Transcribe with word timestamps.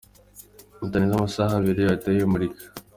kitarenze 0.79 1.13
amasaha 1.15 1.53
Abiri 1.59 1.81
ahita 1.83 2.07
ayimurika. 2.13 2.63